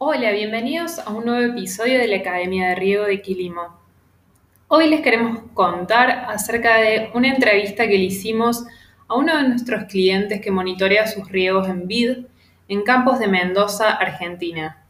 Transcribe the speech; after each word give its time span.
Hola, 0.00 0.30
bienvenidos 0.30 1.00
a 1.00 1.10
un 1.10 1.24
nuevo 1.24 1.52
episodio 1.52 1.98
de 1.98 2.06
la 2.06 2.18
Academia 2.18 2.68
de 2.68 2.76
Riego 2.76 3.06
de 3.06 3.20
Quilimo. 3.20 3.80
Hoy 4.68 4.88
les 4.88 5.00
queremos 5.00 5.40
contar 5.54 6.26
acerca 6.28 6.76
de 6.76 7.10
una 7.14 7.34
entrevista 7.34 7.88
que 7.88 7.98
le 7.98 8.04
hicimos 8.04 8.64
a 9.08 9.16
uno 9.16 9.36
de 9.36 9.48
nuestros 9.48 9.86
clientes 9.86 10.40
que 10.40 10.52
monitorea 10.52 11.08
sus 11.08 11.28
riegos 11.28 11.66
en 11.66 11.88
vid 11.88 12.26
en 12.68 12.82
campos 12.82 13.18
de 13.18 13.26
Mendoza, 13.26 13.90
Argentina. 13.90 14.84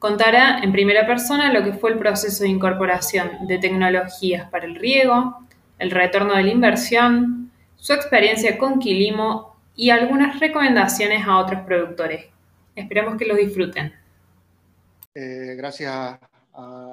Contará 0.00 0.58
en 0.58 0.72
primera 0.72 1.06
persona 1.06 1.52
lo 1.52 1.62
que 1.62 1.74
fue 1.74 1.92
el 1.92 1.98
proceso 1.98 2.42
de 2.42 2.50
incorporación 2.50 3.46
de 3.46 3.58
tecnologías 3.58 4.50
para 4.50 4.66
el 4.66 4.74
riego, 4.74 5.36
el 5.78 5.92
retorno 5.92 6.34
de 6.34 6.42
la 6.42 6.50
inversión, 6.50 7.52
su 7.76 7.92
experiencia 7.92 8.58
con 8.58 8.80
Quilimo 8.80 9.54
y 9.76 9.90
algunas 9.90 10.40
recomendaciones 10.40 11.24
a 11.28 11.36
otros 11.36 11.60
productores. 11.60 12.26
Esperamos 12.74 13.16
que 13.16 13.26
lo 13.26 13.36
disfruten. 13.36 13.92
Eh, 15.18 15.54
gracias 15.56 15.90
a, 15.90 16.20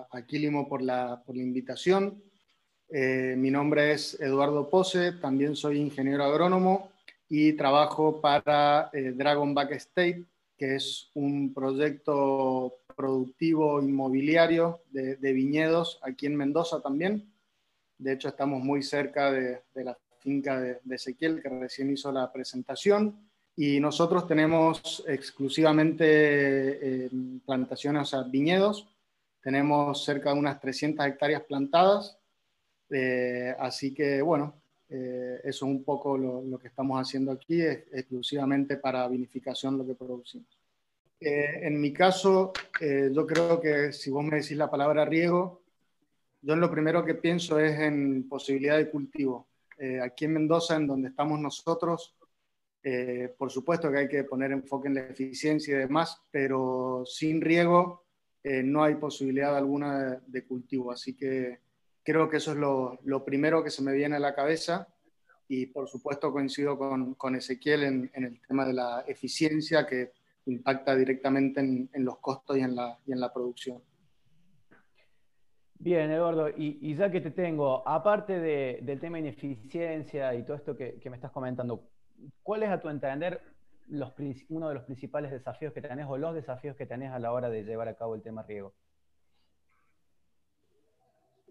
a, 0.09 0.21
Quilimo 0.25 0.69
por 0.69 0.81
la, 0.81 1.21
por 1.25 1.35
la 1.35 1.41
invitación. 1.41 2.23
Eh, 2.87 3.35
mi 3.37 3.51
nombre 3.51 3.91
es 3.91 4.17
Eduardo 4.17 4.69
Pose, 4.69 5.11
también 5.11 5.57
soy 5.57 5.77
ingeniero 5.77 6.23
agrónomo 6.23 6.89
y 7.27 7.51
trabajo 7.51 8.21
para 8.21 8.89
eh, 8.93 9.11
Dragon 9.13 9.53
Back 9.53 9.71
Estate, 9.71 10.23
que 10.57 10.75
es 10.75 11.11
un 11.15 11.53
proyecto 11.53 12.77
productivo 12.95 13.81
inmobiliario 13.81 14.83
de, 14.91 15.33
viñedos 15.33 15.99
aquí 16.01 16.25
en 16.25 16.37
Mendoza 16.37 16.79
también. 16.79 17.29
De 17.97 18.13
hecho, 18.13 18.29
estamos 18.29 18.63
muy 18.63 18.83
cerca 18.83 19.33
de, 19.33 19.63
la 19.75 19.97
finca 20.19 20.61
de, 20.61 20.79
de 20.81 20.95
Ezequiel, 20.95 21.41
que 21.41 21.49
recién 21.49 21.91
hizo 21.91 22.09
la 22.09 22.31
presentación. 22.31 23.32
Y 23.55 23.79
nosotros 23.79 24.27
tenemos 24.27 25.03
exclusivamente 25.07 26.05
eh, 27.05 27.09
plantaciones, 27.45 28.01
o 28.01 28.05
sea, 28.05 28.23
viñedos. 28.23 28.87
Tenemos 29.41 30.03
cerca 30.03 30.33
de 30.33 30.39
unas 30.39 30.59
300 30.59 31.05
hectáreas 31.05 31.43
plantadas. 31.43 32.17
Eh, 32.89 33.55
así 33.59 33.93
que, 33.93 34.21
bueno, 34.23 34.55
eh, 34.89 35.39
eso 35.43 35.65
es 35.65 35.71
un 35.71 35.83
poco 35.83 36.17
lo, 36.17 36.57
que 36.57 36.67
estamos 36.67 36.99
haciendo 36.99 37.31
aquí, 37.31 37.61
es 37.61 37.85
exclusivamente 37.91 38.77
para 38.77 39.07
vinificación 39.07 39.77
lo 39.77 39.85
que 39.85 39.95
producimos. 39.95 40.47
en 41.19 41.79
mi 41.79 41.93
caso, 41.93 42.51
yo 42.81 43.25
creo 43.25 43.61
que 43.61 43.93
si 43.93 44.11
vos 44.11 44.23
me 44.25 44.37
decís 44.37 44.57
la 44.57 44.69
palabra 44.69 45.05
riego, 45.05 45.61
yo 46.41 46.55
lo 46.55 46.69
primero 46.69 47.05
que 47.05 47.15
pienso 47.15 47.57
es 47.59 47.79
en 47.79 48.27
posibilidad 48.27 48.77
de 48.77 48.89
cultivo. 48.89 49.47
aquí 50.03 50.25
en 50.25 50.33
Mendoza, 50.33 50.75
en 50.75 50.87
donde 50.87 51.09
estamos 51.09 51.39
nosotros, 51.39 52.13
eh, 52.85 53.33
por 53.37 53.49
supuesto 53.49 53.89
que 53.89 53.97
hay 53.97 54.07
que 54.09 54.25
poner 54.25 54.51
enfoque 54.51 54.89
en 54.89 54.95
la 54.95 55.07
eficiencia 55.07 55.73
y 55.73 55.79
demás, 55.79 56.21
pero 56.29 57.03
sin 57.05 57.39
riego 57.39 58.03
eh, 58.43 58.61
no 58.61 58.83
hay 58.83 58.95
posibilidad 58.95 59.55
alguna 59.55 60.21
de, 60.27 60.45
cultivo. 60.45 60.91
Así 60.91 61.15
que 61.15 61.61
creo 62.03 62.27
que 62.27 62.37
eso 62.37 62.51
es 62.51 62.57
lo, 62.57 63.23
primero 63.23 63.63
que 63.63 63.69
se 63.69 63.81
me 63.81 63.93
viene 63.93 64.17
a 64.17 64.19
la 64.19 64.35
cabeza 64.35 64.89
y 65.47 65.67
por 65.67 65.87
supuesto 65.87 66.33
coincido 66.33 66.77
con, 66.77 67.13
con 67.15 67.35
Ezequiel 67.35 67.83
en, 67.83 68.11
el 68.13 68.41
tema 68.45 68.65
de 68.65 68.73
la 68.73 69.05
eficiencia 69.07 69.85
que 69.87 70.11
impacta 70.45 70.93
directamente 70.93 71.61
en, 71.61 71.89
los 72.03 72.19
costos 72.19 72.57
y 72.57 72.61
en 72.61 72.75
la, 72.75 72.99
y 73.05 73.13
en 73.13 73.19
la 73.21 73.31
producción. 73.31 73.81
Bien, 75.75 76.11
Eduardo, 76.11 76.49
y, 76.49 76.93
ya 76.95 77.09
que 77.09 77.21
te 77.21 77.31
tengo, 77.31 77.87
aparte 77.87 78.39
del 78.39 78.99
tema 78.99 79.17
de 79.17 79.29
ineficiencia 79.29 80.33
y 80.35 80.43
todo 80.43 80.57
esto 80.57 80.75
que 80.75 81.09
me 81.09 81.15
estás 81.15 81.31
comentando, 81.31 81.89
¿cuál 82.41 82.63
es 82.63 82.69
a 82.69 82.79
tu 82.79 82.89
entender 82.89 83.41
uno 84.49 84.69
de 84.69 84.73
los 84.73 84.83
principales 84.83 85.31
desafíos 85.31 85.73
que 85.73 85.81
tenés 85.81 86.07
o 86.07 86.17
los 86.17 86.33
desafíos 86.33 86.75
que 86.75 86.85
tenés 86.85 87.11
a 87.11 87.19
la 87.19 87.31
hora 87.31 87.49
de 87.49 87.63
llevar 87.63 87.87
a 87.87 87.95
cabo 87.95 88.15
el 88.15 88.21
tema 88.21 88.43
riego? 88.43 88.73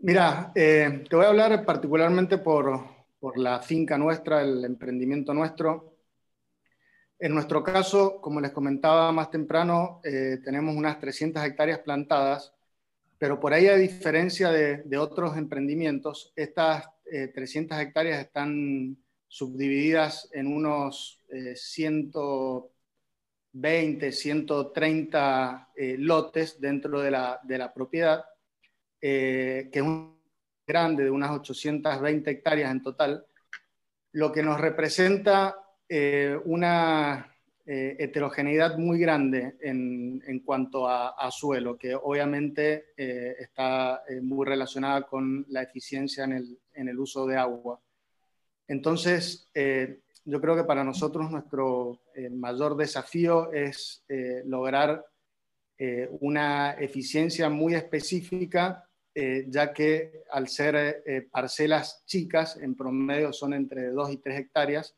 Mira, 0.00 0.50
eh, 0.54 1.04
te 1.08 1.14
voy 1.14 1.24
a 1.24 1.28
hablar 1.28 1.64
particularmente 1.64 2.38
por, 2.38 3.02
la 3.36 3.60
finca 3.60 3.96
nuestra, 3.96 4.42
el 4.42 4.64
emprendimiento 4.64 5.32
nuestro. 5.32 5.94
En 7.20 7.32
nuestro 7.34 7.62
caso, 7.62 8.20
como 8.20 8.40
les 8.40 8.50
comentaba 8.50 9.12
más 9.12 9.30
temprano, 9.30 10.00
eh, 10.02 10.40
tenemos 10.42 10.74
unas 10.74 10.98
300 10.98 11.44
hectáreas 11.44 11.78
plantadas, 11.78 12.52
pero 13.16 13.38
por 13.38 13.54
ahí 13.54 13.68
a 13.68 13.76
diferencia 13.76 14.50
de, 14.50 14.98
otros 14.98 15.36
emprendimientos, 15.36 16.32
estas 16.34 16.88
300 17.04 17.78
eh, 17.78 17.82
hectáreas 17.82 18.18
están 18.18 18.96
subdivididas 19.32 20.28
en 20.32 20.46
unos 20.46 21.20
120, 21.54 24.06
eh, 24.06 24.12
130 24.12 25.70
eh, 25.74 25.96
lotes 25.98 26.60
dentro 26.60 27.00
de 27.00 27.10
la, 27.10 27.72
propiedad, 27.74 28.26
eh, 29.00 29.70
que 29.72 29.78
es 29.78 29.84
un 29.84 30.20
grande 30.66 31.04
de 31.04 31.10
unas 31.10 31.30
820 31.30 32.30
hectáreas 32.30 32.72
en 32.72 32.82
total, 32.82 33.24
lo 34.12 34.30
que 34.30 34.42
nos 34.42 34.60
representa 34.60 35.56
una 36.44 37.34
heterogeneidad 37.66 38.78
muy 38.78 38.98
grande 38.98 39.56
en, 39.60 40.40
cuanto 40.40 40.88
a, 40.88 41.30
suelo, 41.30 41.76
que 41.76 41.94
obviamente 41.94 42.94
está 42.96 44.02
muy 44.22 44.46
relacionada 44.46 45.02
con 45.02 45.44
la 45.48 45.62
eficiencia 45.62 46.24
en 46.24 46.88
el 46.88 46.98
uso 46.98 47.26
de 47.26 47.36
agua. 47.36 47.78
Entonces, 48.68 49.50
eh, 49.54 50.00
yo 50.24 50.40
creo 50.40 50.56
que 50.56 50.64
para 50.64 50.84
nosotros 50.84 51.30
nuestro 51.30 52.00
eh, 52.14 52.30
mayor 52.30 52.76
desafío 52.76 53.52
es 53.52 54.04
eh, 54.08 54.42
lograr 54.46 55.04
una 56.20 56.74
eficiencia 56.74 57.48
muy 57.48 57.74
específica, 57.74 58.88
ya 59.48 59.72
que 59.72 60.22
al 60.30 60.46
ser 60.46 61.02
parcelas 61.32 62.04
chicas, 62.06 62.56
en 62.56 62.76
promedio 62.76 63.32
son 63.32 63.52
entre 63.52 63.88
2 63.88 64.12
y 64.12 64.18
3 64.18 64.38
hectáreas, 64.38 64.94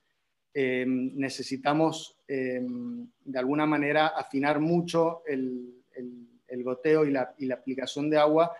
necesitamos 0.52 2.18
de 2.28 3.38
alguna 3.38 3.64
manera 3.64 4.08
afinar 4.08 4.60
mucho 4.60 5.22
el, 5.26 5.82
goteo 6.62 7.06
y 7.06 7.12
la, 7.12 7.34
y 7.38 7.46
la 7.46 7.54
aplicación 7.54 8.10
de 8.10 8.18
agua 8.18 8.54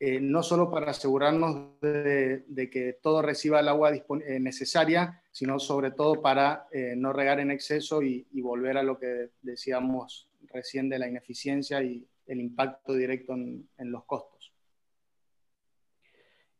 eh, 0.00 0.20
no 0.20 0.44
solo 0.44 0.70
para 0.70 0.92
asegurarnos 0.92 1.80
de, 1.80 2.70
que 2.70 3.00
todo 3.02 3.20
reciba 3.20 3.58
el 3.58 3.66
agua 3.66 3.92
eh, 3.92 4.38
necesaria, 4.38 5.20
sino 5.32 5.58
sobre 5.58 5.90
todo 5.90 6.22
para 6.22 6.68
eh, 6.70 6.94
no 6.96 7.12
regar 7.12 7.40
en 7.40 7.50
exceso 7.50 8.00
y, 8.00 8.24
volver 8.40 8.78
a 8.78 8.84
lo 8.84 8.96
que 8.96 9.30
decíamos 9.42 10.30
recién 10.52 10.88
de 10.88 11.00
la 11.00 11.08
ineficiencia 11.08 11.82
y 11.82 12.06
el 12.26 12.40
impacto 12.40 12.94
directo 12.94 13.34
en, 13.34 13.68
los 13.78 14.04
costos. 14.04 14.52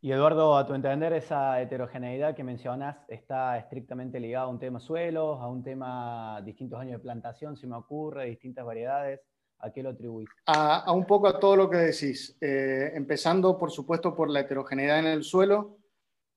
Y 0.00 0.10
Eduardo, 0.10 0.56
a 0.56 0.66
tu 0.66 0.74
entender, 0.74 1.12
esa 1.12 1.60
heterogeneidad 1.62 2.34
que 2.34 2.42
mencionas 2.42 2.96
está 3.08 3.56
estrictamente 3.56 4.18
ligada 4.18 4.46
a 4.46 4.48
un 4.48 4.58
tema 4.58 4.80
suelos, 4.80 5.40
a 5.40 5.46
un 5.46 5.62
tema 5.62 6.42
distintos 6.44 6.80
años 6.80 6.94
de 6.94 6.98
plantación, 7.04 7.56
si 7.56 7.68
me 7.68 7.76
ocurre, 7.76 8.26
distintas 8.26 8.64
variedades. 8.64 9.20
¿A 9.60 9.72
qué 9.72 9.82
lo 9.82 9.90
atribuís? 9.90 10.28
A, 10.46 10.92
un 10.92 11.04
poco 11.04 11.26
a 11.26 11.40
todo 11.40 11.56
lo 11.56 11.68
que 11.68 11.78
decís, 11.78 12.36
eh, 12.40 12.92
empezando 12.94 13.58
por 13.58 13.72
supuesto 13.72 14.14
por 14.14 14.30
la 14.30 14.40
heterogeneidad 14.40 15.00
en 15.00 15.06
el 15.06 15.24
suelo, 15.24 15.78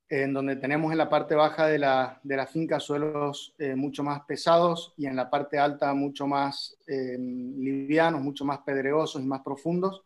en 0.10 0.34
donde 0.34 0.56
tenemos 0.56 0.92
en 0.92 0.98
la 0.98 1.08
parte 1.08 1.36
baja 1.36 1.68
de 1.68 1.78
la, 1.78 2.20
finca 2.52 2.80
suelos 2.80 3.54
eh, 3.60 3.76
mucho 3.76 4.04
más 4.04 4.22
pesados 4.26 4.94
y 4.98 5.06
en 5.06 5.16
la 5.16 5.30
parte 5.30 5.60
alta 5.60 5.94
mucho 5.94 6.26
más 6.26 6.78
eh, 6.88 7.16
livianos, 7.18 8.22
mucho 8.22 8.44
más 8.44 8.60
pedregosos 8.60 9.22
y 9.22 9.26
más 9.26 9.42
profundos. 9.42 10.04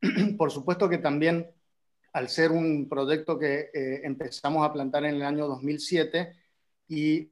por 0.38 0.50
supuesto 0.50 0.88
que 0.88 0.98
también 0.98 1.46
al 2.14 2.28
ser 2.28 2.50
un 2.50 2.88
proyecto 2.88 3.38
que 3.38 3.70
empezamos 4.04 4.64
a 4.64 4.72
plantar 4.72 5.04
en 5.04 5.16
el 5.16 5.22
año 5.22 5.48
2007 5.48 6.32
y 6.88 7.28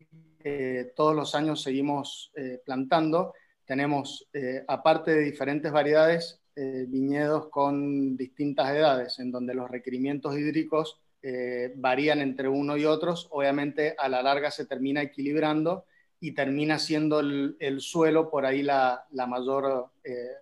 todos 0.96 1.14
los 1.14 1.36
años 1.36 1.62
seguimos 1.62 2.32
plantando, 2.64 3.32
tenemos, 3.64 4.28
eh, 4.32 4.64
aparte 4.66 5.12
de 5.12 5.22
diferentes 5.22 5.72
variedades, 5.72 6.40
eh, 6.54 6.84
viñedos 6.88 7.48
con 7.48 8.16
distintas 8.16 8.70
edades, 8.70 9.18
en 9.18 9.30
donde 9.30 9.54
los 9.54 9.70
requerimientos 9.70 10.36
hídricos 10.36 11.00
eh, 11.22 11.72
varían 11.76 12.20
entre 12.20 12.48
uno 12.48 12.76
y 12.76 12.84
otros. 12.84 13.28
Obviamente, 13.30 13.94
a 13.98 14.08
la 14.08 14.22
larga 14.22 14.50
se 14.50 14.66
termina 14.66 15.02
equilibrando 15.02 15.86
y 16.20 16.34
termina 16.34 16.78
siendo 16.78 17.20
el, 17.20 17.80
suelo 17.80 18.30
por 18.30 18.46
ahí 18.46 18.62
la, 18.62 19.06
mayor 19.26 19.90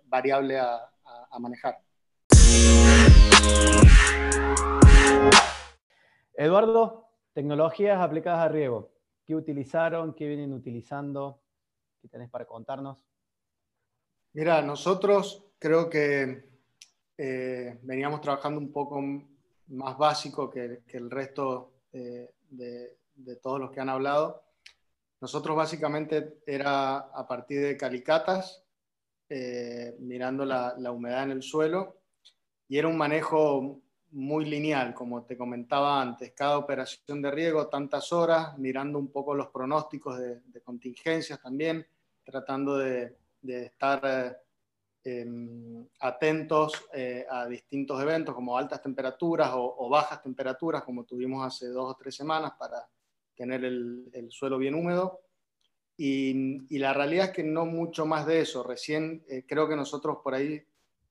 variable 0.05 0.59
a, 0.59 0.89
a 1.31 1.39
manejar. 1.39 1.79
Eduardo, 6.35 7.07
tecnologías 7.33 7.99
aplicadas 7.99 8.45
a 8.45 8.49
riego. 8.49 8.91
¿Qué 9.25 9.35
utilizaron? 9.35 10.13
¿Qué 10.13 10.27
vienen 10.27 10.53
utilizando? 10.53 11.39
¿Qué 12.01 12.07
tenés 12.07 12.29
para 12.29 12.45
contarnos? 12.45 13.05
Mira, 14.33 14.61
nosotros 14.61 15.45
creo 15.59 15.89
que 15.89 16.49
eh, 17.17 17.79
veníamos 17.83 18.21
trabajando 18.21 18.59
un 18.59 18.71
poco 18.71 19.01
más 19.67 19.97
básico 19.97 20.49
que, 20.49 20.83
el 20.87 21.11
resto 21.11 21.73
eh, 21.93 22.33
de, 22.49 22.97
todos 23.41 23.59
los 23.59 23.71
que 23.71 23.79
han 23.79 23.89
hablado. 23.89 24.43
Nosotros 25.19 25.55
básicamente 25.55 26.41
era 26.45 26.97
a 26.97 27.27
partir 27.27 27.61
de 27.61 27.77
calicatas, 27.77 28.63
mirando 29.99 30.43
la, 30.43 30.75
la 30.77 30.91
humedad 30.91 31.23
en 31.23 31.31
el 31.31 31.41
suelo 31.41 32.01
y 32.71 32.77
era 32.77 32.87
un 32.87 32.97
manejo 32.97 33.81
muy 34.11 34.45
lineal, 34.45 34.93
como 34.93 35.23
te 35.23 35.37
comentaba 35.37 36.01
antes, 36.01 36.33
cada 36.33 36.57
operación 36.57 37.21
de 37.21 37.31
riego, 37.31 37.67
tantas 37.67 38.11
horas, 38.11 38.57
mirando 38.57 38.99
un 38.99 39.11
poco 39.11 39.33
los 39.33 39.47
pronósticos 39.47 40.19
de, 40.19 40.61
contingencias 40.63 41.41
también, 41.41 41.85
tratando 42.23 42.77
de, 42.77 43.15
estar 43.43 44.01
eh, 44.03 44.37
em, 45.03 45.87
atentos 45.99 46.85
eh, 46.93 47.25
a 47.29 47.47
distintos 47.47 48.01
eventos 48.01 48.35
como 48.35 48.57
altas 48.57 48.81
temperaturas 48.81 49.51
o, 49.53 49.89
bajas 49.89 50.21
temperaturas, 50.21 50.83
como 50.83 51.05
tuvimos 51.05 51.45
hace 51.45 51.67
dos 51.67 51.91
o 51.91 51.95
tres 51.95 52.15
semanas 52.15 52.53
para 52.59 52.87
tener 53.35 53.63
el, 53.63 54.27
suelo 54.29 54.57
bien 54.57 54.75
húmedo. 54.75 55.21
Y, 55.97 56.77
la 56.77 56.93
realidad 56.93 57.27
es 57.27 57.31
que 57.31 57.43
no 57.43 57.65
mucho 57.65 58.05
más 58.05 58.25
de 58.25 58.41
eso. 58.41 58.63
Recién 58.63 59.23
eh, 59.29 59.45
creo 59.47 59.67
que 59.67 59.75
nosotros 59.75 60.17
por 60.23 60.33
ahí 60.33 60.61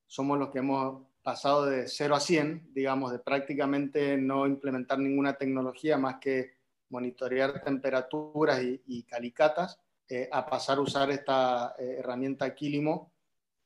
somos 0.07 0.39
los 0.39 0.51
que 0.51 0.59
hemos 0.59 1.10
pasado 1.31 1.67
de 1.67 1.87
0 1.87 2.17
a 2.17 2.19
100, 2.19 2.73
digamos, 2.75 3.13
de 3.13 3.21
prácticamente 3.21 4.17
no 4.17 4.49
implementar 4.49 4.99
ninguna 4.99 5.35
tecnología 5.35 5.97
más 5.97 6.17
que 6.21 6.55
monitorear 6.89 7.63
temperaturas 7.63 8.61
y, 8.85 9.05
calicatas, 9.05 9.79
eh, 10.09 10.29
a 10.33 10.45
pasar 10.45 10.79
a 10.79 10.81
usar 10.81 11.09
esta 11.13 11.77
eh, 11.79 11.99
herramienta 12.01 12.53
Quilimo, 12.53 13.13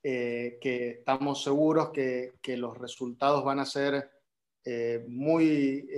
eh, 0.03 0.59
que 0.61 0.91
estamos 0.91 1.43
seguros 1.43 1.89
que, 1.89 2.35
los 2.49 2.77
resultados 2.77 3.43
van 3.43 3.61
a 3.61 3.65
ser 3.65 4.11
muy 5.09 5.89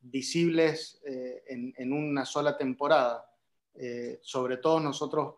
visibles 0.00 0.98
en, 1.04 1.74
en, 1.76 1.92
una 1.92 2.24
sola 2.24 2.56
temporada. 2.56 3.30
sobre 4.22 4.56
todo 4.56 4.80
nosotros 4.80 5.34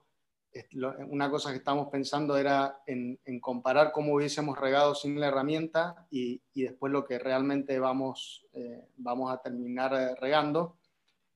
una 1.09 1.31
cosa 1.31 1.51
que 1.51 1.59
estábamos 1.59 1.89
pensando 1.89 2.37
era 2.37 2.81
en, 2.87 3.19
comparar 3.41 3.93
cómo 3.93 4.15
hubiésemos 4.15 4.59
regado 4.59 4.95
sin 4.95 5.19
la 5.21 5.29
herramienta 5.29 6.07
y, 6.11 6.41
después 6.55 6.93
lo 6.93 7.05
que 7.05 7.19
realmente 7.19 7.79
vamos, 7.79 8.47
eh, 8.53 8.89
vamos 8.97 9.33
a 9.33 9.39
terminar 9.39 9.93
eh, 9.95 10.15
regando. 10.17 10.77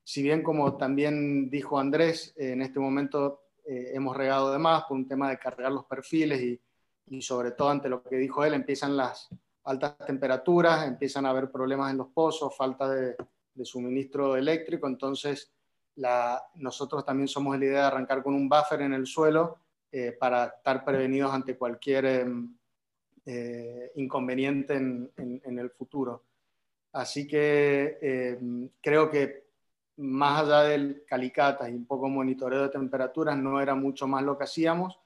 Si 0.03 0.23
bien, 0.23 0.43
como 0.43 0.77
también 0.77 1.51
dijo 1.51 1.79
Andrés, 1.79 2.35
eh, 2.37 2.53
en 2.53 2.63
este 2.63 2.81
momento 2.81 3.41
hemos 3.65 4.17
regado 4.17 4.53
de 4.53 4.59
más 4.59 4.85
por 4.85 4.97
un 4.97 5.07
tema 5.07 5.31
de 5.31 5.39
cargar 5.39 5.71
los 5.71 5.85
perfiles 5.85 6.43
y, 6.43 6.61
y, 7.07 7.23
sobre 7.23 7.53
todo 7.53 7.69
ante 7.71 7.89
lo 7.89 8.03
que 8.03 8.17
dijo 8.17 8.45
él, 8.45 8.55
empiezan 8.55 8.97
las 8.97 9.29
altas 9.63 9.97
temperaturas, 10.05 10.89
empiezan 10.89 11.27
a 11.27 11.31
haber 11.31 11.49
problemas 11.49 11.93
en 11.93 11.99
los 11.99 12.09
pozos, 12.09 12.57
falta 12.57 12.89
de, 12.91 13.15
de 13.55 13.65
suministro 13.65 14.37
eléctrico, 14.37 14.89
entonces 14.89 15.53
nosotros 16.55 17.05
también 17.05 17.29
somos 17.29 17.59
la 17.59 17.65
idea 17.65 17.81
de 17.81 17.87
arrancar 17.87 18.23
con 18.23 18.35
un 18.35 18.49
buffer 18.49 18.83
en 18.83 18.95
el 18.95 19.07
suelo 19.07 19.59
eh, 19.91 20.13
para 20.13 20.47
estar 20.47 20.85
prevenidos 20.85 21.33
ante 21.33 21.57
cualquier 21.57 22.07
em, 22.07 22.57
eh, 23.27 23.93
inconveniente 23.97 24.75
en, 24.75 25.59
el 25.59 25.71
futuro. 25.71 26.25
Así 26.93 27.27
que 27.27 27.99
em, 28.01 28.71
creo 28.81 29.11
que 29.11 29.45
más 29.97 30.43
allá 30.43 30.63
del 30.63 31.05
calicatas 31.07 31.69
y 31.69 31.75
un 31.75 31.85
poco 31.85 32.09
monitoreo 32.09 32.63
de 32.63 32.69
temperaturas, 32.71 33.37
no 33.37 33.61
era 33.61 33.75
mucho 33.75 34.07
más 34.07 34.23
lo 34.23 34.39
que 34.39 34.45
hacíamos 34.45 34.99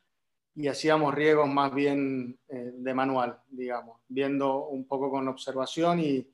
y 0.55 0.69
hacíamos 0.69 1.15
riegos 1.15 1.49
más 1.49 1.75
bien 1.75 2.39
eh, 2.49 2.73
de 2.77 2.95
manual, 2.95 3.41
digamos, 3.51 3.99
viendo 4.09 4.67
un 4.67 4.87
poco 4.87 5.11
con 5.11 5.27
observación 5.29 6.01
y, 6.01 6.29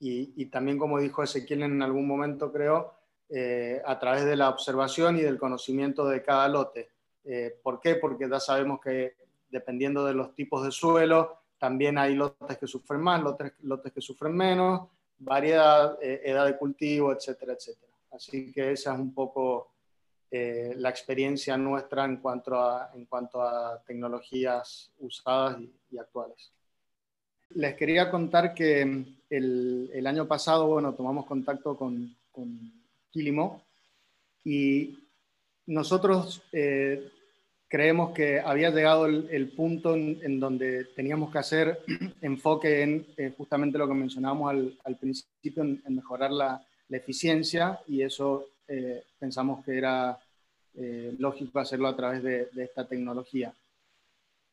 y 0.00 0.46
también 0.46 0.76
como 0.76 0.98
dijo 0.98 1.22
Ezequiel 1.22 1.62
en 1.62 1.80
algún 1.80 2.08
momento, 2.08 2.52
creo, 2.52 3.01
eh, 3.34 3.80
a 3.86 3.98
través 3.98 4.26
de 4.26 4.36
la 4.36 4.50
observación 4.50 5.16
y 5.16 5.22
del 5.22 5.38
conocimiento 5.38 6.04
de 6.04 6.22
cada 6.22 6.46
lote. 6.48 6.90
Eh, 7.24 7.58
¿Por 7.62 7.80
qué? 7.80 7.94
Porque 7.94 8.28
ya 8.28 8.38
sabemos 8.38 8.78
que 8.78 9.14
dependiendo 9.48 10.04
de 10.04 10.12
los 10.12 10.34
tipos 10.34 10.62
de 10.62 10.70
suelo, 10.70 11.38
también 11.56 11.96
hay 11.96 12.14
lotes 12.14 12.58
que 12.58 12.66
sufren 12.66 13.00
más, 13.00 13.22
lotes, 13.22 13.54
lotes 13.62 13.90
que 13.90 14.02
sufren 14.02 14.36
menos, 14.36 14.86
variedad, 15.16 15.96
eh, 16.02 16.20
edad 16.26 16.44
de 16.44 16.58
cultivo, 16.58 17.10
etcétera, 17.10 17.54
etcétera. 17.54 17.90
Así 18.10 18.52
que 18.52 18.72
esa 18.72 18.92
es 18.92 19.00
un 19.00 19.14
poco 19.14 19.70
la 20.30 20.88
experiencia 20.88 21.58
nuestra 21.58 22.06
en 22.06 22.16
cuanto 22.16 22.54
a, 22.54 22.90
en 22.94 23.04
cuanto 23.04 23.42
a 23.42 23.82
tecnologías 23.86 24.90
usadas 24.98 25.58
y, 25.90 25.98
actuales. 25.98 26.52
Les 27.50 27.74
quería 27.74 28.10
contar 28.10 28.54
que 28.54 28.80
el, 29.28 29.90
el, 29.92 30.06
año 30.06 30.26
pasado, 30.26 30.68
bueno, 30.68 30.94
tomamos 30.94 31.26
contacto 31.26 31.76
con, 31.76 32.16
con 32.30 32.81
Y 34.44 34.98
nosotros 35.66 36.42
eh, 36.52 37.08
creemos 37.68 38.12
que 38.12 38.40
había 38.40 38.70
llegado 38.70 39.06
el, 39.06 39.48
punto 39.56 39.94
en, 39.94 40.40
donde 40.40 40.86
teníamos 40.96 41.30
que 41.30 41.38
hacer 41.38 41.80
enfoque 42.20 42.82
en 42.82 43.06
eh, 43.16 43.32
justamente 43.36 43.78
lo 43.78 43.88
que 43.88 43.94
mencionábamos 43.94 44.76
al, 44.84 44.96
principio, 44.96 45.62
en, 45.62 45.82
mejorar 45.88 46.30
la, 46.30 46.64
eficiencia 46.90 47.80
y 47.88 48.02
eso 48.02 48.50
eh, 48.68 49.02
pensamos 49.18 49.64
que 49.64 49.78
era 49.78 50.18
lógico 51.18 51.58
hacerlo 51.58 51.88
a 51.88 51.96
través 51.96 52.22
de, 52.22 52.50
esta 52.56 52.86
tecnología. 52.86 53.50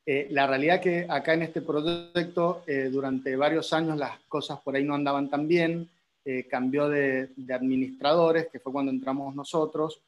la 0.06 0.48
realidad 0.48 0.80
que 0.80 1.06
acá 1.10 1.34
en 1.34 1.42
este 1.42 1.62
proyecto 1.62 2.64
durante 2.92 3.36
varios 3.36 3.74
años 3.74 3.98
las 3.98 4.20
cosas 4.30 4.62
por 4.62 4.74
ahí 4.74 4.86
no 4.86 4.96
andaban 4.96 5.30
tan 5.30 5.50
bien, 5.50 5.90
eh, 6.26 6.48
cambió 6.48 6.90
de, 6.90 7.30
administradores, 7.54 8.48
que 8.52 8.60
fue 8.60 8.74
cuando 8.74 8.92
entramos 8.92 9.34
nosotros, 9.36 10.02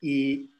y, 0.00 0.50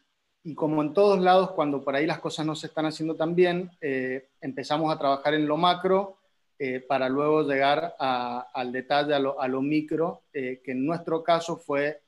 como 0.55 0.82
en 0.82 0.93
todos 0.94 1.20
lados, 1.20 1.52
cuando 1.52 1.82
por 1.82 1.94
ahí 1.94 2.06
las 2.06 2.20
cosas 2.20 2.47
no 2.47 2.55
se 2.55 2.67
están 2.67 2.87
haciendo 2.87 3.14
tan 3.14 3.35
bien, 3.35 3.70
eh, 3.81 4.29
empezamos 4.41 4.93
a 4.93 4.99
trabajar 4.99 5.35
en 5.35 5.47
lo 5.47 5.56
macro 5.56 6.19
eh, 6.58 6.81
para 6.81 7.08
luego 7.08 7.43
llegar 7.43 7.94
al 7.99 8.73
detalle, 8.73 9.14
a 9.14 9.49
lo, 9.49 9.62
micro, 9.62 10.23
que 10.32 10.61
en 10.67 10.85
nuestro 10.85 11.23
caso 11.23 11.56
fue 11.56 12.02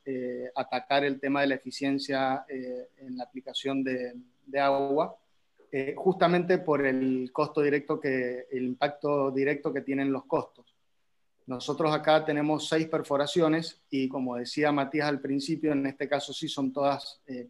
atacar 0.55 1.05
el 1.05 1.19
tema 1.19 1.41
de 1.41 1.47
la 1.49 1.55
eficiencia 1.55 2.45
en 2.49 3.17
la 3.17 3.25
aplicación 3.25 3.83
de, 3.83 4.15
de 4.47 4.61
agua. 4.61 5.17
justamente 5.97 6.59
por 6.59 6.85
el 6.85 7.31
costo 7.33 7.63
directo 7.63 7.99
que, 7.99 8.47
el 8.51 8.65
impacto 8.65 9.31
directo 9.31 9.73
que 9.73 9.81
tienen 9.81 10.13
los 10.13 10.25
costos. 10.27 10.72
Nosotros 11.47 11.93
acá 11.93 12.25
tenemos 12.25 12.69
seis 12.69 12.87
perforaciones 12.87 13.83
y 13.91 14.09
como 14.09 14.37
decía 14.37 14.71
Matías 14.71 15.09
al 15.09 15.21
principio, 15.21 15.73
en 15.73 15.87
este 15.87 16.09
caso 16.09 16.33
sí 16.33 16.49
son 16.49 16.73
todas 16.73 17.21
eh, 17.27 17.49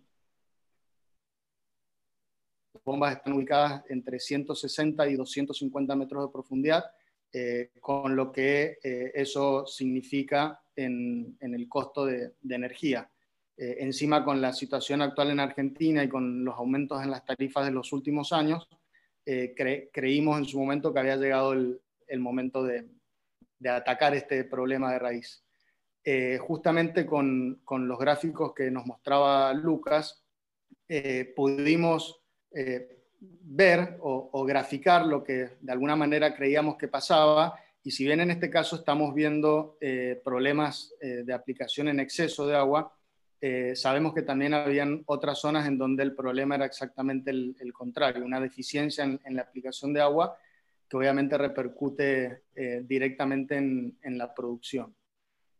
las 2.72 2.82
bombas 2.84 3.16
están 3.16 3.34
ubicadas 3.34 3.84
entre 3.90 4.18
160 4.18 5.08
y 5.08 5.14
250 5.14 5.94
metros 5.94 6.26
de 6.26 6.32
profundidad, 6.32 6.84
eh, 7.32 7.70
con 7.80 8.16
lo 8.16 8.32
que 8.32 8.78
eh, 8.82 9.12
eso 9.14 9.66
significa 9.66 10.62
en, 10.74 11.36
el 11.40 11.68
costo 11.68 12.06
de, 12.06 12.32
energía. 12.48 13.10
encima 13.58 14.24
con 14.24 14.40
la 14.40 14.54
situación 14.54 15.02
actual 15.02 15.30
en 15.30 15.40
Argentina 15.40 16.02
y 16.02 16.08
con 16.08 16.44
los 16.44 16.56
aumentos 16.56 17.02
en 17.02 17.10
las 17.10 17.24
tarifas 17.26 17.66
de 17.66 17.72
los 17.72 17.92
últimos 17.92 18.32
años, 18.32 18.66
creímos 19.92 20.38
en 20.38 20.46
su 20.46 20.58
momento 20.58 20.92
que 20.92 21.00
había 21.00 21.16
llegado 21.16 21.52
el 21.52 22.20
momento 22.20 22.64
de, 22.64 22.88
de 23.62 23.70
atacar 23.70 24.14
este 24.14 24.44
problema 24.44 24.92
de 24.92 24.98
raíz. 24.98 25.44
Eh, 26.04 26.36
justamente 26.38 27.06
con, 27.06 27.60
con, 27.64 27.86
los 27.86 27.96
gráficos 27.96 28.52
que 28.54 28.72
nos 28.72 28.84
mostraba 28.86 29.54
Lucas, 29.54 30.24
eh, 30.88 31.32
pudimos 31.36 32.20
eh, 32.50 33.04
ver 33.20 33.98
o, 34.00 34.44
graficar 34.44 35.06
lo 35.06 35.22
que 35.22 35.50
de 35.60 35.72
alguna 35.72 35.94
manera 35.94 36.34
creíamos 36.34 36.76
que 36.76 36.88
pasaba, 36.88 37.54
y 37.84 37.92
si 37.92 38.04
bien 38.04 38.20
en 38.20 38.32
este 38.32 38.50
caso 38.50 38.76
estamos 38.76 39.14
viendo 39.14 39.76
problemas 40.24 40.94
de 41.00 41.32
aplicación 41.32 41.88
en 41.88 41.98
exceso 41.98 42.46
de 42.46 42.56
agua, 42.56 42.92
sabemos 43.74 44.14
que 44.14 44.22
también 44.22 44.54
habían 44.54 45.02
otras 45.06 45.40
zonas 45.40 45.66
en 45.66 45.78
donde 45.78 46.04
el 46.04 46.14
problema 46.14 46.54
era 46.54 46.66
exactamente 46.66 47.30
el, 47.32 47.72
contrario, 47.72 48.24
una 48.24 48.40
deficiencia 48.40 49.02
en, 49.02 49.20
en 49.24 49.34
la 49.34 49.42
aplicación 49.42 49.92
de 49.92 50.00
agua 50.00 50.36
que 50.92 50.98
obviamente 50.98 51.38
repercute 51.38 52.42
eh, 52.54 52.82
directamente 52.84 53.56
en, 53.56 54.18
la 54.18 54.34
producción. 54.34 54.94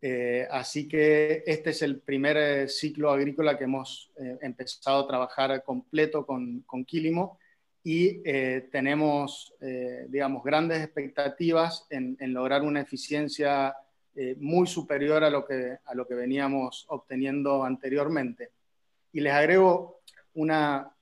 Eh, 0.03 0.47
así 0.51 0.87
que 0.87 1.43
este 1.47 1.71
es 1.71 1.81
el 1.81 2.01
primer 2.01 2.37
eh, 2.37 2.69
ciclo 2.69 3.11
agrícola 3.11 3.57
que 3.57 3.65
hemos 3.65 4.13
empezado 4.43 5.05
a 5.05 5.09
trabajar 5.09 5.63
completo 5.65 6.27
con, 6.27 6.61
con 6.67 6.85
Quilimo 6.85 7.39
y 7.83 8.23
tenemos, 8.71 9.55
digamos, 10.09 10.45
grandes 10.45 10.85
expectativas 10.85 11.87
en, 11.89 12.17
lograr 12.33 12.63
una 12.63 12.83
eficiencia 12.83 13.75
muy 14.37 14.67
superior 14.67 15.25
a 15.25 15.31
lo, 15.31 15.47
que, 15.47 15.79
a 15.85 15.95
lo 15.95 16.07
que 16.07 16.15
veníamos 16.15 16.85
obteniendo 16.91 17.65
anteriormente. 17.65 18.51
Y 19.13 19.21
les 19.21 19.33
agrego 19.33 20.03
una, 20.35 20.95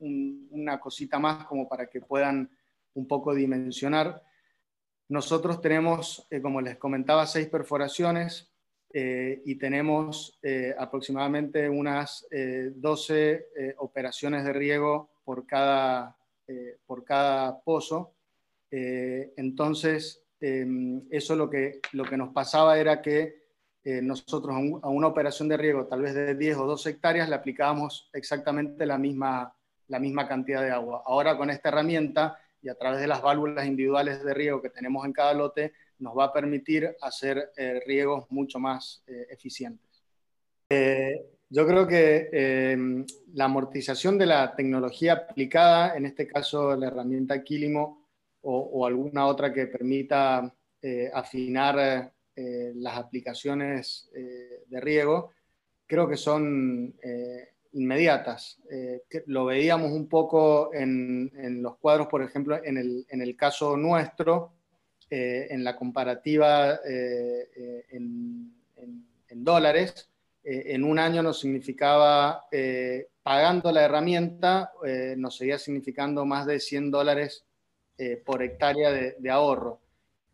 una 0.00 0.80
cosita 0.80 1.18
más 1.18 1.46
como 1.46 1.66
para 1.68 1.86
que 1.86 2.00
puedan 2.00 2.50
un 2.98 3.06
poco 3.06 3.34
dimensionar. 3.34 4.22
Nosotros 5.08 5.60
tenemos, 5.60 6.26
eh, 6.30 6.42
como 6.42 6.60
les 6.60 6.76
comentaba, 6.76 7.26
seis 7.26 7.48
perforaciones. 7.48 8.52
y 8.90 9.54
tenemos 9.56 10.40
aproximadamente 10.78 11.68
unas 11.68 12.26
12 12.30 13.74
operaciones 13.76 14.44
de 14.44 14.52
riego 14.54 15.10
por 15.24 15.46
cada, 15.46 16.16
por 16.86 17.04
cada 17.04 17.60
pozo. 17.60 18.14
entonces, 18.70 20.24
eso 20.40 21.36
lo 21.36 21.50
que, 21.50 21.80
lo 21.92 22.04
que 22.04 22.16
nos 22.16 22.32
pasaba 22.32 22.78
era 22.78 23.02
que 23.02 23.48
nosotros 24.02 24.56
a, 24.82 24.88
una 24.88 25.06
operación 25.06 25.48
de 25.48 25.58
riego 25.58 25.86
tal 25.86 26.00
vez 26.00 26.14
de 26.14 26.34
10 26.34 26.56
o 26.56 26.66
12 26.66 26.88
hectáreas 26.88 27.28
le 27.28 27.34
aplicábamos 27.34 28.08
exactamente 28.14 28.86
la 28.86 28.96
misma, 28.96 29.54
la 29.88 29.98
misma 29.98 30.28
cantidad 30.28 30.62
de 30.62 30.70
agua. 30.70 31.02
Ahora 31.04 31.36
con 31.36 31.50
esta 31.50 31.70
herramienta 31.70 32.38
y 32.62 32.68
a 32.68 32.74
través 32.74 33.00
de 33.00 33.06
las 33.06 33.22
válvulas 33.22 33.66
individuales 33.66 34.22
de 34.24 34.34
riego 34.34 34.60
que 34.60 34.70
tenemos 34.70 35.04
en 35.04 35.12
cada 35.12 35.34
lote, 35.34 35.72
nos 35.98 36.16
va 36.16 36.24
a 36.24 36.32
permitir 36.32 36.96
hacer 37.00 37.52
eh, 37.56 37.80
riegos 37.86 38.26
mucho 38.30 38.58
más 38.58 39.02
eh, 39.06 39.26
eficientes. 39.30 40.02
Eh, 40.68 41.24
yo 41.50 41.66
creo 41.66 41.86
que 41.86 42.76
la 43.32 43.46
amortización 43.46 44.18
de 44.18 44.26
la 44.26 44.54
tecnología 44.54 45.14
aplicada, 45.14 45.96
en 45.96 46.04
este 46.04 46.26
caso 46.26 46.76
la 46.76 46.88
herramienta 46.88 47.42
Quilimo 47.42 48.06
o, 48.42 48.58
o 48.58 48.86
alguna 48.86 49.26
otra 49.26 49.50
que 49.50 49.66
permita 49.66 50.54
afinar 51.14 52.12
las 52.36 52.98
aplicaciones 52.98 54.10
de 54.12 54.80
riego, 54.82 55.32
creo 55.86 56.06
que 56.06 56.18
son 56.18 56.94
inmediatas. 57.78 58.58
Eh, 58.70 59.02
lo 59.26 59.46
veíamos 59.46 59.92
un 59.92 60.08
poco 60.08 60.70
en, 60.74 61.62
los 61.62 61.76
cuadros, 61.76 62.08
por 62.08 62.22
ejemplo, 62.22 62.60
en 62.62 62.76
el, 62.76 63.36
caso 63.36 63.76
nuestro, 63.76 64.52
eh, 65.08 65.46
en 65.50 65.64
la 65.64 65.76
comparativa 65.76 66.80
eh, 66.84 67.84
en, 67.90 68.52
dólares. 69.30 70.08
en 70.42 70.82
un 70.82 70.98
año 70.98 71.22
nos 71.22 71.40
significaba, 71.40 72.44
pagando 73.22 73.70
la 73.70 73.82
herramienta, 73.82 74.72
nos 75.16 75.36
seguía 75.36 75.58
significando 75.58 76.24
más 76.24 76.46
de 76.46 76.58
100 76.58 76.90
dólares 76.90 77.44
por 78.24 78.42
hectárea 78.42 78.90
de, 78.90 79.30
ahorro. 79.30 79.80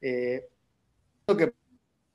que 0.01 1.53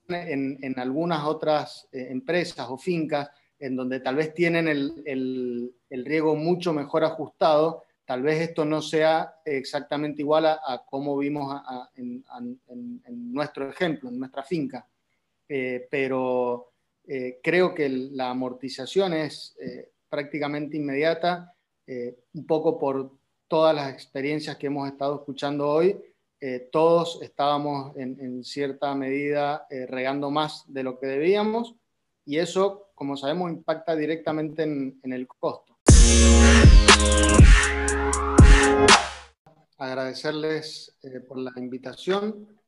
en, 0.09 0.57
en 0.61 0.79
algunas 0.79 1.25
otras 1.25 1.87
empresas 1.91 2.65
o 2.69 2.77
fincas 2.77 3.29
en 3.59 3.75
donde 3.75 3.99
tal 3.99 4.15
vez 4.15 4.33
tienen 4.33 4.67
el, 4.67 5.73
riego 5.89 6.35
mucho 6.35 6.73
mejor 6.73 7.03
ajustado, 7.03 7.83
tal 8.05 8.21
vez 8.21 8.41
esto 8.41 8.65
no 8.65 8.81
sea 8.81 9.35
exactamente 9.45 10.21
igual 10.21 10.45
a, 10.45 10.83
como 10.89 11.17
vimos 11.17 11.61
en, 11.95 12.23
nuestro 13.33 13.69
ejemplo, 13.69 14.09
en 14.09 14.19
nuestra 14.19 14.43
finca. 14.43 14.87
Eh, 15.47 15.87
pero 15.89 16.73
eh, 17.07 17.39
creo 17.43 17.73
que 17.73 17.89
la 17.89 18.29
amortización 18.29 19.13
es 19.13 19.55
eh, 19.59 19.91
prácticamente 20.09 20.77
inmediata, 20.77 21.53
un 22.33 22.45
poco 22.45 22.77
por 22.77 23.17
todas 23.47 23.73
las 23.73 23.91
experiencias 23.91 24.57
que 24.57 24.67
hemos 24.67 24.87
estado 24.87 25.15
escuchando 25.15 25.67
hoy. 25.67 25.99
todos 26.71 27.19
estábamos 27.23 27.97
en 27.97 28.43
cierta 28.43 28.93
medida 28.93 29.65
regando 29.87 30.29
más 30.29 30.71
de 30.71 30.83
lo 30.83 30.99
que 30.99 31.07
debíamos 31.07 31.75
y 32.25 32.37
eso 32.37 32.88
como 32.99 33.15
sabemos, 33.15 33.49
impacta 33.49 33.95
directamente 33.95 34.63
en, 34.63 35.13
el 35.13 35.25
costo. 35.25 35.77
Agradecerles 39.77 40.97
eh, 41.03 41.21
por 41.21 41.37
la 41.37 41.53
invitación. 41.55 42.59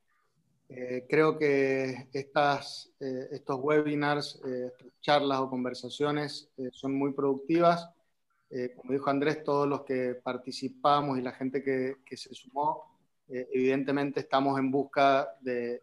Eh, 0.69 1.05
creo 1.09 1.37
que 1.37 2.07
estas, 2.13 2.93
eh, 3.01 3.27
estos 3.33 3.59
webinars, 3.59 4.41
charlas 5.01 5.41
o 5.41 5.49
conversaciones 5.49 6.49
son 6.71 6.93
muy 6.93 7.11
productivas. 7.11 7.89
como 8.77 8.93
dijo 8.93 9.09
Andrés, 9.09 9.43
todos 9.43 9.67
los 9.67 9.81
que 9.83 10.15
participamos 10.15 11.19
y 11.19 11.21
la 11.21 11.33
gente 11.33 11.61
que, 11.61 12.17
se 12.17 12.33
sumó, 12.33 12.85
evidentemente 13.27 14.21
estamos 14.21 14.57
en 14.57 14.71
busca 14.71 15.35
de, 15.41 15.81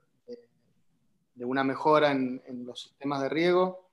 una 1.37 1.65
mejora 1.65 2.13
en, 2.13 2.65
los 2.65 2.81
sistemas 2.81 3.21
de 3.21 3.29
riego 3.29 3.88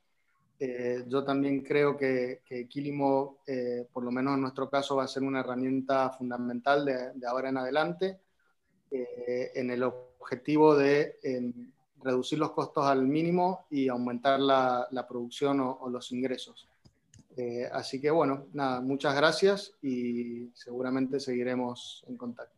eh, 0.57 1.03
yo 1.07 1.23
también 1.23 1.61
creo 1.61 1.97
que, 1.97 2.41
Quilimo, 2.69 3.39
eh, 3.45 3.85
por 3.91 4.03
lo 4.03 4.11
menos 4.11 4.35
en 4.35 4.41
nuestro 4.41 4.69
caso, 4.69 4.95
va 4.95 5.03
a 5.03 5.07
ser 5.07 5.23
una 5.23 5.41
herramienta 5.41 6.09
fundamental 6.11 6.85
de, 6.85 7.27
ahora 7.27 7.49
en 7.49 7.57
adelante 7.57 8.19
eh, 8.89 9.51
en 9.55 9.69
el 9.69 9.83
objetivo 9.83 10.75
de 10.75 11.17
reducir 12.01 12.39
los 12.39 12.51
costos 12.51 12.85
al 12.85 13.05
mínimo 13.05 13.65
y 13.69 13.87
aumentar 13.89 14.39
la, 14.39 15.05
producción 15.07 15.59
o, 15.59 15.89
los 15.89 16.11
ingresos. 16.11 16.67
así 17.71 17.99
que 17.99 18.11
bueno, 18.11 18.47
nada, 18.53 18.79
muchas 18.79 19.15
gracias 19.15 19.73
y 19.81 20.49
seguramente 20.53 21.19
seguiremos 21.19 22.05
en 22.07 22.15
contacto. 22.17 22.54